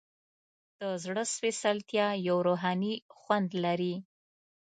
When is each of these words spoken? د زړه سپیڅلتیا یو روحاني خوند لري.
د 0.79 0.81
زړه 1.03 1.23
سپیڅلتیا 1.33 2.07
یو 2.27 2.37
روحاني 2.47 2.93
خوند 3.19 3.49
لري. 3.65 3.95